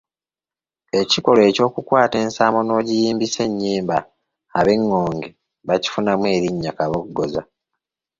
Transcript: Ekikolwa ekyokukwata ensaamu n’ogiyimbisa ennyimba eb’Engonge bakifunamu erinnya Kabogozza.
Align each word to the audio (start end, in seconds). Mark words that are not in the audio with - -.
Ekikolwa 1.01 1.43
ekyokukwata 1.51 2.17
ensaamu 2.25 2.59
n’ogiyimbisa 2.63 3.41
ennyimba 3.47 3.97
eb’Engonge 4.59 5.27
bakifunamu 5.67 6.25
erinnya 6.35 6.71
Kabogozza. 6.77 7.41